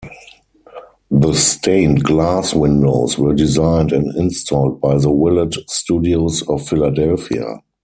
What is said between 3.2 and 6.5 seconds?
designed and installed by The Willet Studios